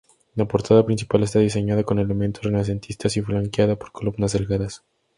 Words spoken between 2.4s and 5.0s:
renacentistas y flanqueada por columnas delgadas.